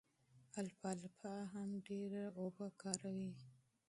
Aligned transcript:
الفالفا 0.61 1.35
هم 1.53 1.69
ډېره 1.87 2.23
اوبه 2.39 2.67
کاروي. 2.81 3.31